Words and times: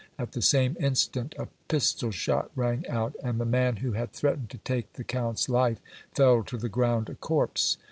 At 0.17 0.31
the 0.31 0.41
same 0.41 0.75
instant 0.79 1.35
a 1.37 1.47
pistol 1.67 2.09
shot 2.09 2.49
rang 2.55 2.87
out, 2.89 3.15
and 3.23 3.39
the 3.39 3.45
man 3.45 3.75
who 3.75 3.91
had 3.91 4.11
threatened 4.11 4.49
to 4.49 4.57
take 4.57 4.93
the 4.93 5.03
Count's 5.03 5.47
life 5.47 5.79
fell 6.11 6.41
to 6.45 6.57
the 6.57 6.69
ground 6.69 7.07
a 7.07 7.13
corpse. 7.13 7.77